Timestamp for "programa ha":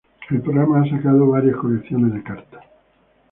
0.41-0.89